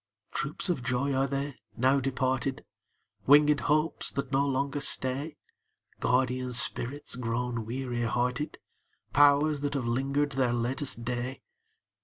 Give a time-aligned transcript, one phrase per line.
[0.33, 2.65] Troops of joys are they, now departed?
[3.27, 5.37] Winged hopes that no longer stay?
[5.99, 8.57] Guardian spirits grown weary hearted?
[9.13, 11.43] Powers that have linger'd their latest day?